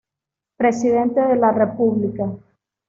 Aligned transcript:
Presidente 0.57 1.19
de 1.21 1.35
la 1.35 1.51
República. 1.51 2.35